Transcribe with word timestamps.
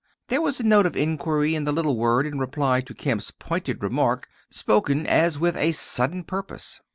There 0.29 0.41
was 0.41 0.59
a 0.59 0.63
note 0.63 0.87
of 0.87 0.95
inquiry 0.97 1.53
in 1.53 1.65
the 1.65 1.71
little 1.71 1.95
word 1.95 2.25
in 2.25 2.39
reply 2.39 2.81
to 2.81 2.93
Kemp's 2.95 3.29
pointed 3.29 3.83
remark 3.83 4.27
spoken 4.49 5.05
as 5.05 5.37
with 5.37 5.55
a 5.55 5.73
sudden 5.73 6.23
purpose. 6.23 6.81